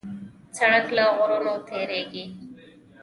سړک 0.57 0.87
له 0.97 1.03
غرونو 1.17 1.53
تېرېږي. 1.67 2.25